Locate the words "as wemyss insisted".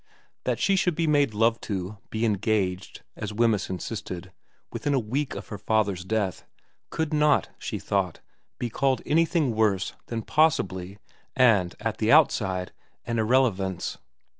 3.15-4.31